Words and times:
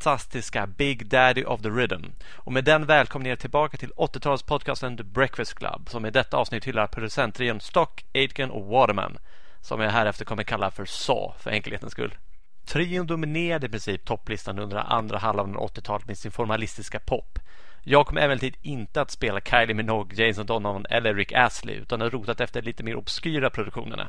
fantastiska 0.00 0.66
Big 0.66 1.06
Daddy 1.06 1.44
of 1.44 1.62
the 1.62 1.68
Rhythm. 1.68 2.04
Och 2.36 2.52
med 2.52 2.64
den 2.64 2.86
välkomnar 2.86 3.28
jag 3.28 3.36
er 3.36 3.40
tillbaka 3.40 3.76
till 3.76 3.92
80-talspodcasten 3.96 4.96
The 4.96 5.02
Breakfast 5.02 5.54
Club 5.54 5.88
som 5.90 6.06
i 6.06 6.10
detta 6.10 6.36
avsnitt 6.36 6.64
hyllar 6.64 6.86
producentrion 6.86 7.60
Stock, 7.60 8.04
Aitken 8.14 8.50
och 8.50 8.66
Waterman 8.66 9.18
som 9.60 9.80
jag 9.80 9.90
härefter 9.90 10.24
kommer 10.24 10.42
kalla 10.42 10.70
för 10.70 10.84
Saw, 10.84 11.38
för 11.38 11.50
enkelhetens 11.50 11.92
skull. 11.92 12.14
Trion 12.66 13.06
dominerade 13.06 13.66
i 13.66 13.70
princip 13.70 14.04
topplistan 14.04 14.58
under 14.58 14.76
andra 14.76 15.18
halvan 15.18 15.56
av 15.56 15.70
80-talet 15.70 16.06
med 16.06 16.18
sin 16.18 16.32
formalistiska 16.32 17.00
pop. 17.00 17.38
Jag 17.82 18.06
kommer 18.06 18.20
emellertid 18.20 18.56
inte 18.62 19.00
att 19.00 19.10
spela 19.10 19.40
Kylie 19.40 19.74
Minogue, 19.74 20.26
Jason 20.26 20.46
Donovan 20.46 20.86
eller 20.90 21.14
Rick 21.14 21.32
Astley 21.32 21.76
utan 21.76 22.00
har 22.00 22.10
rotat 22.10 22.40
efter 22.40 22.62
lite 22.62 22.82
mer 22.82 22.96
obskyra 22.96 23.50
produktionerna. 23.50 24.08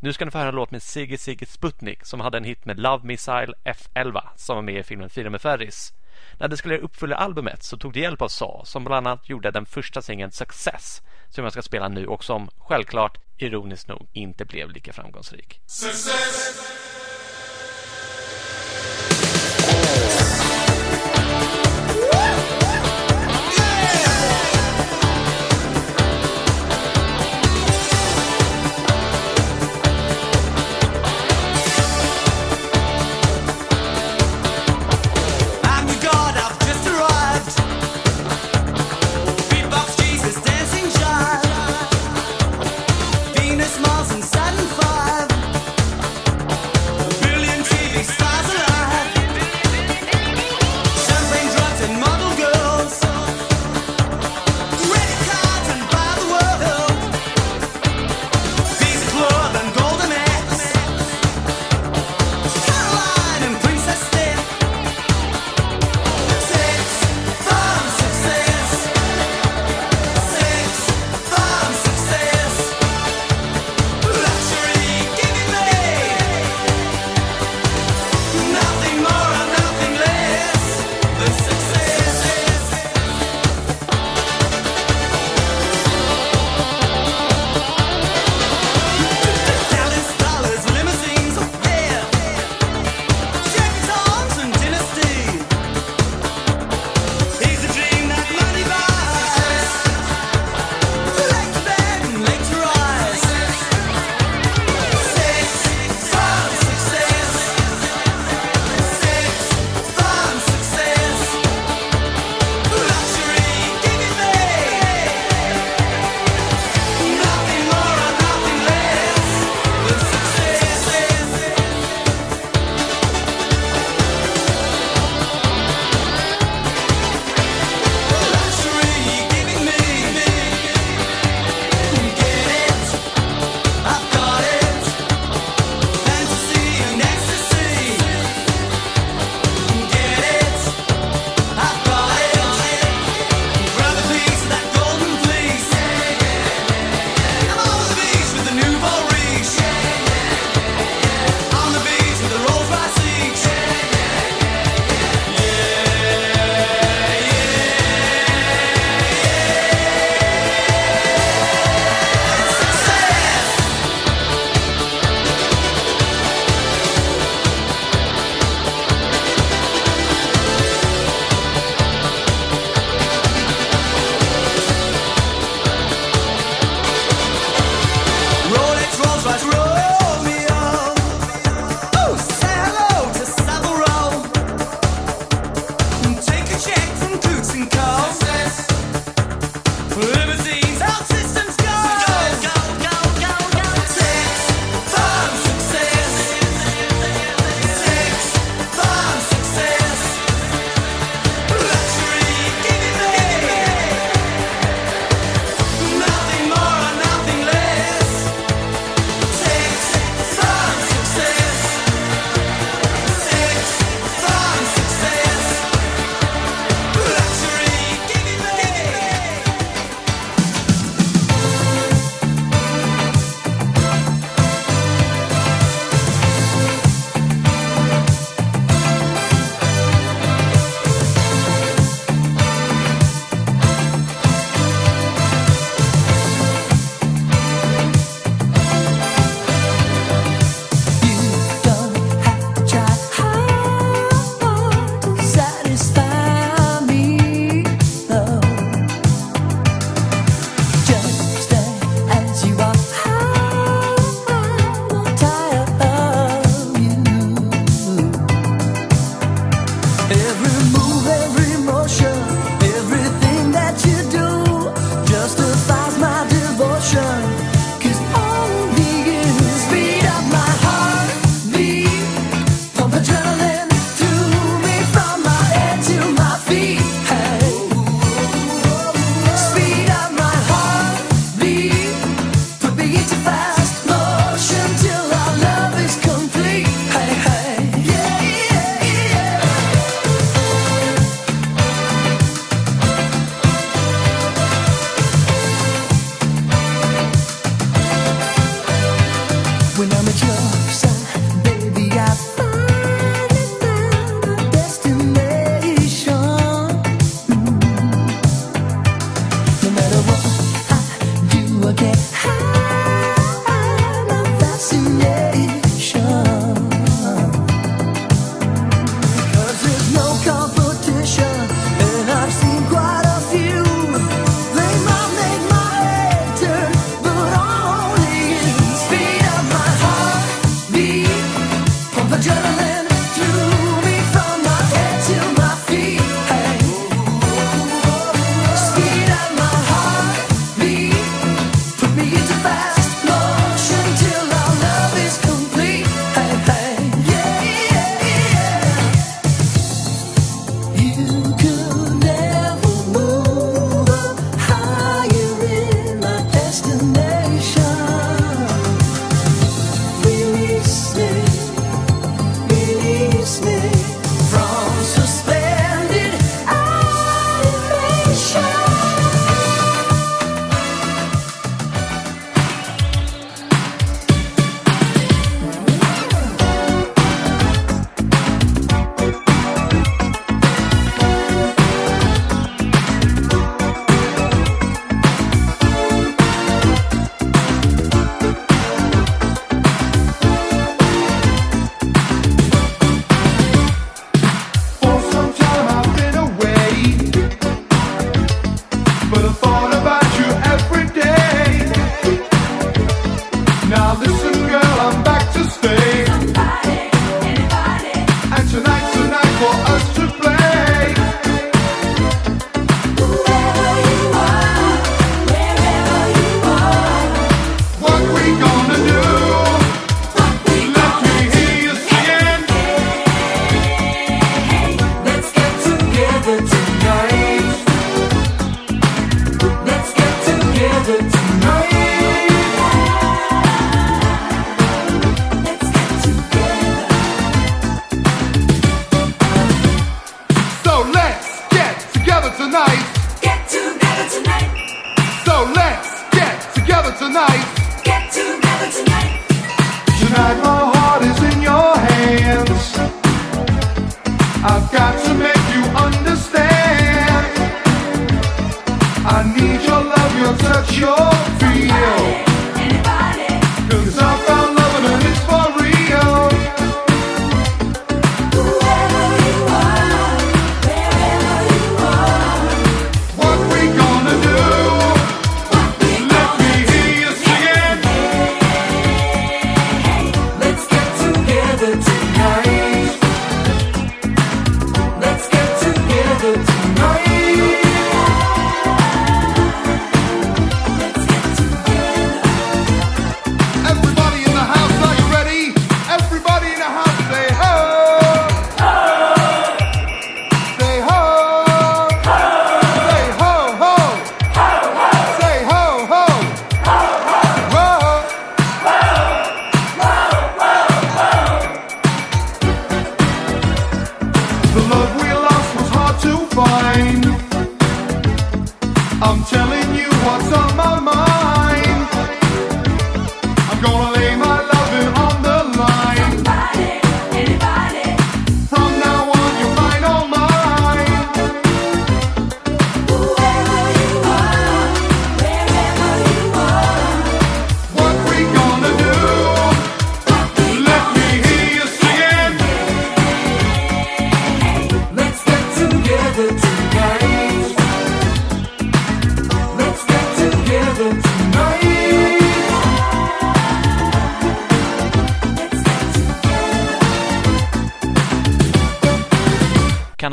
Nu 0.00 0.12
ska 0.12 0.24
ni 0.24 0.30
få 0.30 0.38
höra 0.38 0.48
en 0.48 0.54
låt 0.54 0.70
med 0.70 0.82
Sigge 0.82 1.18
Sigge 1.18 1.46
Sputnik 1.46 2.04
som 2.04 2.20
hade 2.20 2.38
en 2.38 2.44
hit 2.44 2.64
med 2.64 2.80
Love 2.80 3.06
Missile 3.06 3.52
F11 3.64 4.22
som 4.36 4.56
var 4.56 4.62
med 4.62 4.74
i 4.74 4.82
filmen 4.82 5.10
Fira 5.10 5.30
med 5.30 5.40
Ferris. 5.40 5.92
När 6.38 6.48
de 6.48 6.56
skulle 6.56 6.78
uppfylla 6.78 7.16
albumet 7.16 7.62
så 7.62 7.76
tog 7.76 7.92
de 7.92 8.00
hjälp 8.00 8.22
av 8.22 8.28
Saw 8.28 8.64
som 8.64 8.84
bland 8.84 9.06
annat 9.06 9.28
gjorde 9.28 9.50
den 9.50 9.66
första 9.66 10.02
singeln 10.02 10.32
Success 10.32 11.02
som 11.28 11.44
jag 11.44 11.52
ska 11.52 11.62
spela 11.62 11.88
nu 11.88 12.06
och 12.06 12.24
som 12.24 12.50
självklart, 12.58 13.18
ironiskt 13.36 13.88
nog, 13.88 14.06
inte 14.12 14.44
blev 14.44 14.70
lika 14.70 14.92
framgångsrik. 14.92 15.60
Success! 15.66 17.07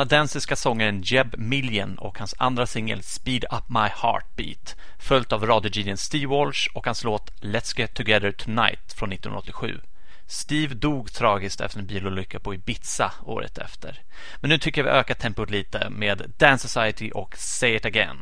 kanadensiska 0.09 0.55
sångaren 0.55 1.01
Jeb 1.01 1.35
Million 1.37 1.97
och 1.97 2.19
hans 2.19 2.35
andra 2.37 2.65
singel 2.65 3.03
Speed 3.03 3.43
Up 3.43 3.69
My 3.69 3.89
Heartbeat 4.01 4.75
följt 4.99 5.31
av 5.31 5.45
radiogenien 5.45 5.97
Steve 5.97 6.27
Walsh 6.27 6.69
och 6.73 6.85
hans 6.85 7.03
låt 7.03 7.31
Let's 7.41 7.79
Get 7.79 7.93
Together 7.93 8.31
Tonight 8.31 8.93
från 8.93 9.11
1987. 9.11 9.79
Steve 10.27 10.75
dog 10.75 11.13
tragiskt 11.13 11.61
efter 11.61 11.79
en 11.79 11.85
bilolycka 11.85 12.39
på 12.39 12.53
Ibiza 12.53 13.11
året 13.23 13.57
efter. 13.57 14.01
Men 14.41 14.49
nu 14.49 14.57
tycker 14.57 14.83
jag 14.83 14.91
vi 14.91 14.99
ökar 14.99 15.15
tempot 15.15 15.49
lite 15.49 15.89
med 15.89 16.33
Dance 16.37 16.67
Society 16.67 17.11
och 17.11 17.35
Say 17.37 17.75
It 17.75 17.85
Again. 17.85 18.17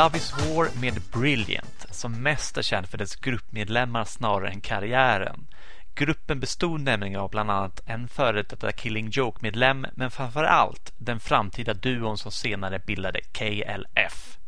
Love 0.00 0.16
is 0.16 0.32
War 0.32 0.80
med 0.80 1.02
Brilliant, 1.12 1.86
som 1.90 2.22
mest 2.22 2.56
är 2.56 2.62
känd 2.62 2.88
för 2.88 2.98
dess 2.98 3.16
gruppmedlemmar 3.16 4.04
snarare 4.04 4.50
än 4.50 4.60
karriären. 4.60 5.46
Gruppen 5.94 6.40
bestod 6.40 6.80
nämligen 6.80 7.20
av 7.20 7.30
bland 7.30 7.50
annat 7.50 7.80
en 7.86 8.08
före 8.08 8.42
detta 8.42 8.72
Killing 8.72 9.08
Joke-medlem, 9.10 9.86
men 9.94 10.10
framför 10.10 10.44
allt 10.44 10.92
den 10.98 11.20
framtida 11.20 11.74
duon 11.74 12.18
som 12.18 12.32
senare 12.32 12.78
bildade 12.78 13.20
KLF. 13.20 14.38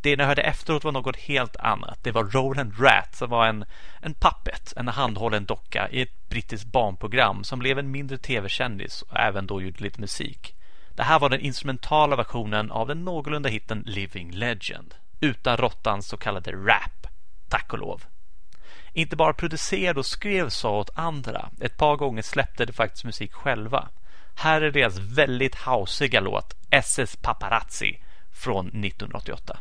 Det 0.00 0.16
ni 0.16 0.24
hörde 0.24 0.42
efteråt 0.42 0.84
var 0.84 0.92
något 0.92 1.16
helt 1.16 1.56
annat. 1.56 1.98
Det 2.02 2.12
var 2.12 2.24
Roland 2.24 2.72
Rat 2.80 3.14
som 3.14 3.30
var 3.30 3.46
en, 3.46 3.64
en 4.00 4.14
puppet, 4.14 4.72
en 4.76 4.88
handhållen 4.88 5.44
docka 5.44 5.88
i 5.90 6.02
ett 6.02 6.28
brittiskt 6.28 6.72
barnprogram 6.72 7.44
som 7.44 7.58
blev 7.58 7.78
en 7.78 7.90
mindre 7.90 8.18
tv-kändis 8.18 9.02
och 9.02 9.18
även 9.18 9.46
då 9.46 9.62
gjorde 9.62 9.84
lite 9.84 10.00
musik. 10.00 10.54
Det 10.98 11.04
här 11.04 11.18
var 11.18 11.28
den 11.28 11.40
instrumentala 11.40 12.16
versionen 12.16 12.70
av 12.70 12.86
den 12.88 13.04
någorlunda 13.04 13.48
hitten 13.48 13.82
Living 13.86 14.30
Legend 14.30 14.94
utan 15.20 15.56
råttans 15.56 16.08
så 16.08 16.16
kallade 16.16 16.52
rap, 16.52 17.06
tack 17.48 17.72
och 17.72 17.78
lov. 17.78 18.04
Inte 18.92 19.16
bara 19.16 19.32
producerade 19.32 19.98
och 19.98 20.06
skrev 20.06 20.48
så 20.48 20.70
åt 20.70 20.90
andra, 20.94 21.50
ett 21.60 21.76
par 21.76 21.96
gånger 21.96 22.22
släppte 22.22 22.64
de 22.64 22.72
faktiskt 22.72 23.04
musik 23.04 23.32
själva. 23.32 23.88
Här 24.34 24.60
är 24.60 24.70
deras 24.70 24.98
väldigt 24.98 25.54
hausiga 25.54 26.20
låt 26.20 26.54
SS 26.70 27.16
Paparazzi 27.16 28.00
från 28.32 28.66
1988. 28.66 29.58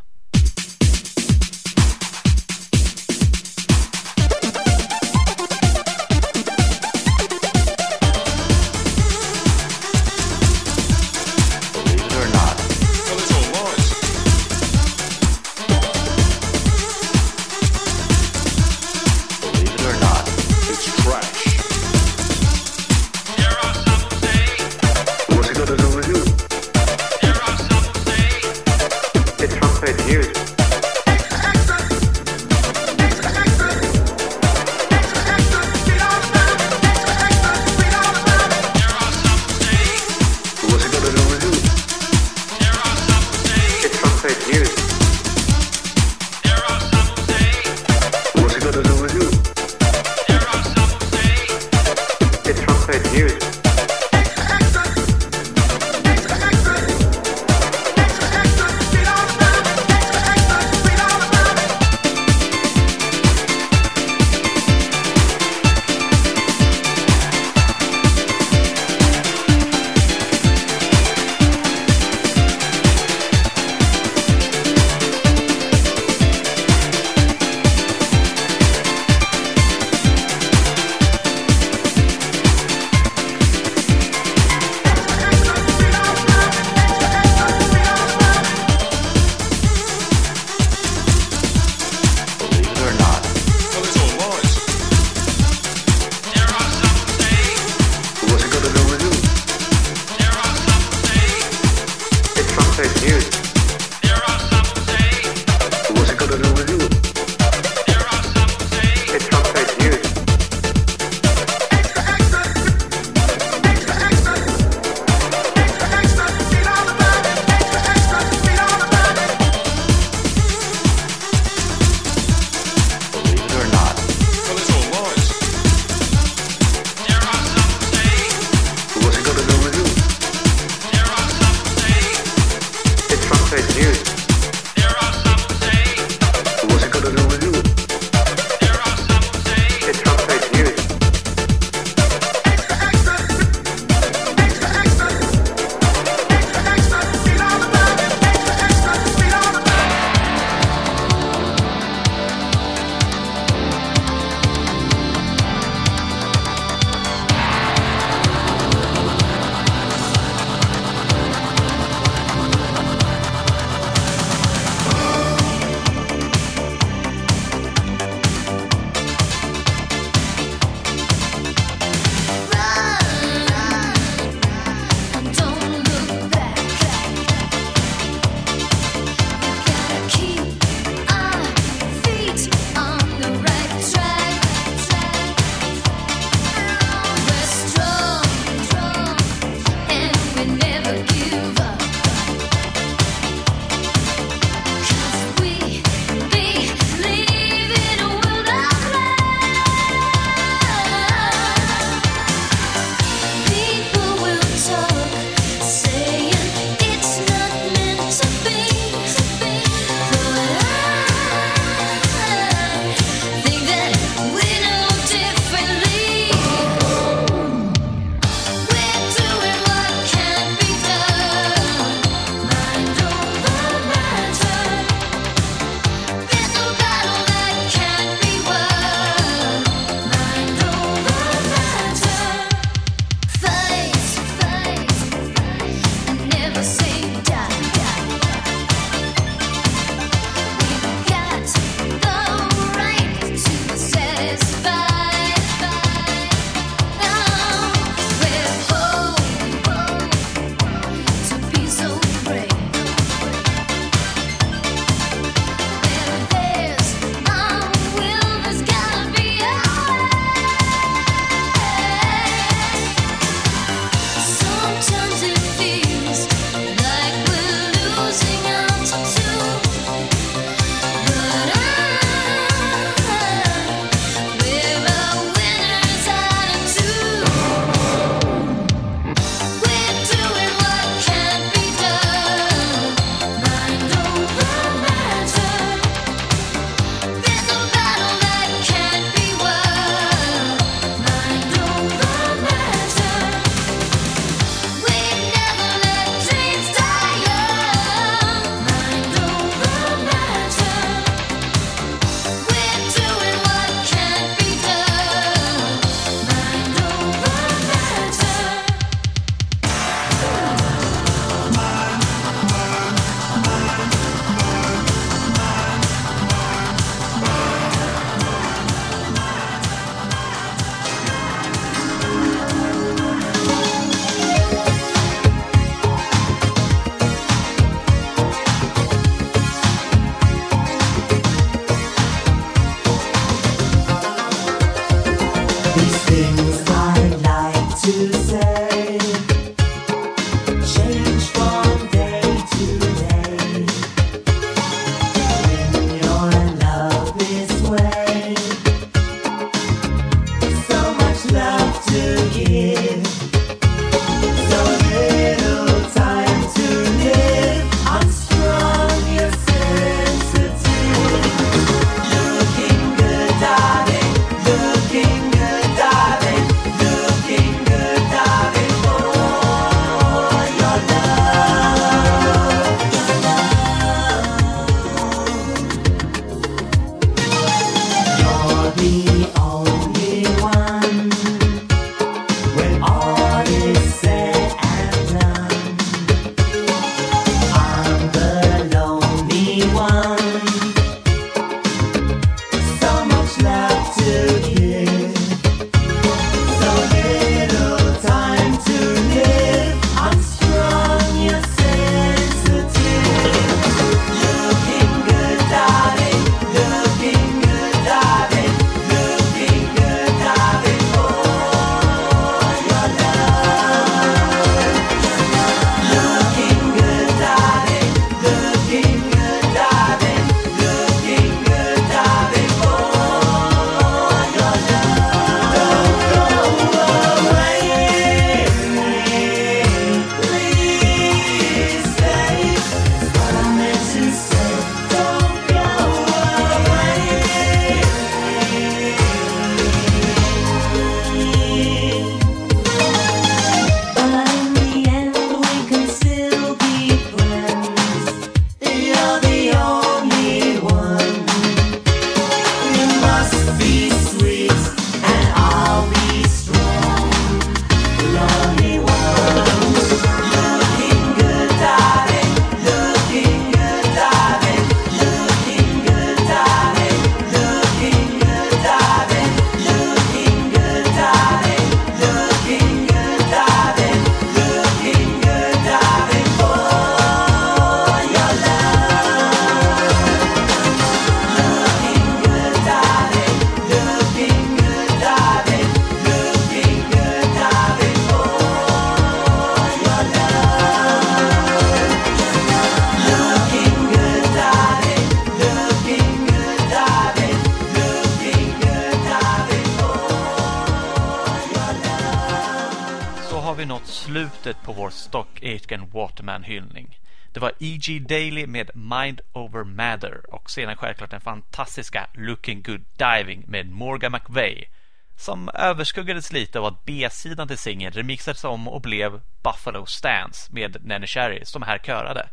Vi 503.57 503.65
nått 503.65 503.87
slutet 503.87 504.63
på 504.63 504.71
vår 504.71 504.89
Stock 504.89 505.43
Aitken 505.43 505.89
Waterman-hyllning. 505.89 506.99
Det 507.33 507.39
var 507.39 507.49
E.G. 507.59 507.99
Daily 507.99 508.47
med 508.47 508.71
Mind 508.75 509.21
Over 509.33 509.63
Matter 509.63 510.33
och 510.33 510.51
sedan 510.51 510.77
självklart 510.77 511.11
den 511.11 511.21
fantastiska 511.21 512.07
Looking 512.13 512.61
Good 512.61 512.85
Diving 512.97 513.43
med 513.47 513.69
Morgan 513.69 514.11
McVeigh 514.11 514.69
som 515.15 515.49
överskuggades 515.53 516.33
lite 516.33 516.59
av 516.59 516.65
att 516.65 516.85
B-sidan 516.85 517.47
till 517.47 517.57
singeln 517.57 517.93
remixades 517.93 518.43
om 518.43 518.67
och 518.67 518.81
blev 518.81 519.21
Buffalo 519.43 519.85
Stance 519.85 520.53
med 520.53 520.77
Nanny 520.85 521.07
Cherry 521.07 521.45
som 521.45 521.61
här 521.61 521.77
körade. 521.77 522.29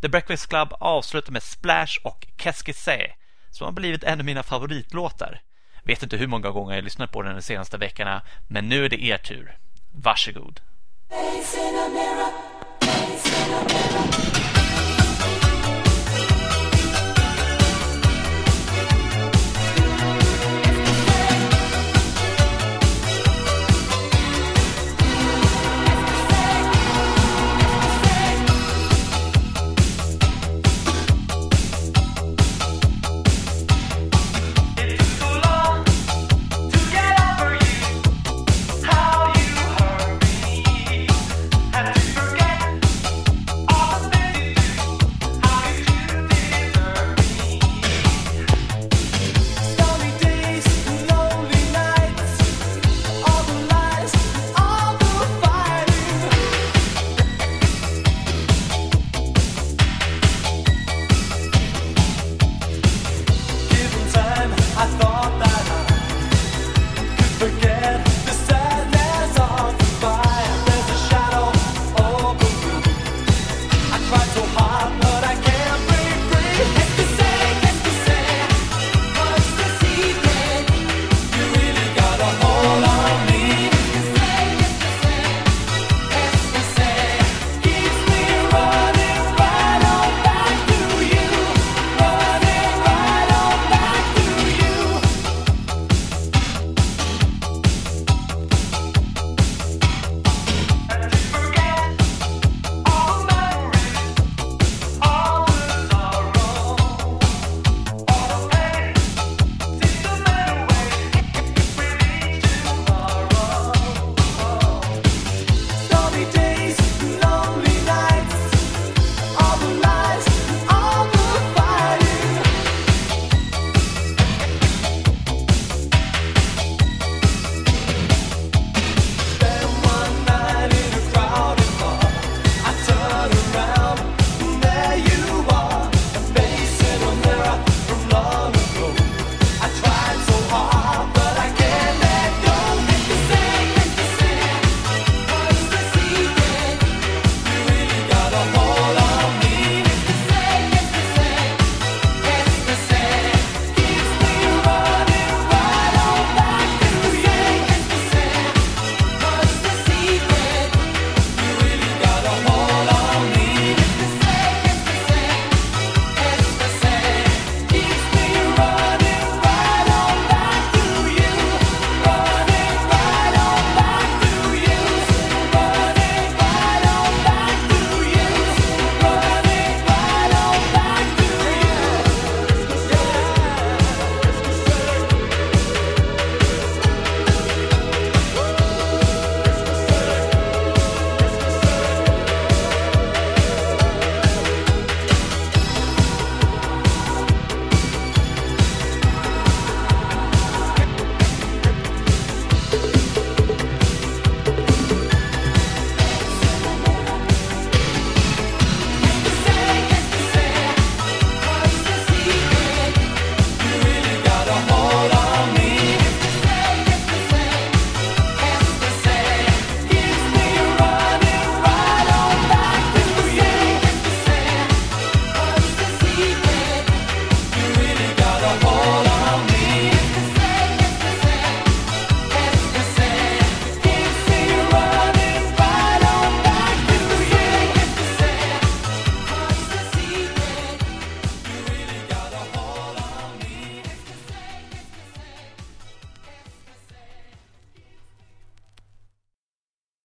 The 0.00 0.08
Breakfast 0.08 0.48
Club 0.48 0.68
avslutar 0.80 1.32
med 1.32 1.42
Splash 1.42 1.98
och 2.02 2.26
Keskise 2.38 3.12
som 3.50 3.64
har 3.64 3.72
blivit 3.72 4.04
en 4.04 4.18
av 4.18 4.24
mina 4.24 4.42
favoritlåtar. 4.42 5.40
Vet 5.82 6.02
inte 6.02 6.16
hur 6.16 6.26
många 6.26 6.50
gånger 6.50 6.74
jag 6.74 6.84
lyssnat 6.84 7.12
på 7.12 7.22
den 7.22 7.34
de 7.34 7.42
senaste 7.42 7.78
veckorna, 7.78 8.22
men 8.48 8.68
nu 8.68 8.84
är 8.84 8.88
det 8.88 9.04
er 9.04 9.18
tur. 9.18 9.58
Varsågod. 9.92 10.60
Face 11.08 11.58
in 11.58 11.74
a 11.76 11.88
mirror, 11.88 12.32
face 12.80 13.26
in 13.26 13.52
a 13.52 13.64
mirror. 13.64 14.71